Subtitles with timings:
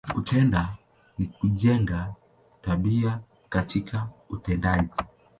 [0.13, 0.75] Kutenda,
[1.17, 2.13] ni kujenga,
[2.61, 3.19] tabia
[3.49, 4.89] katika utendaji.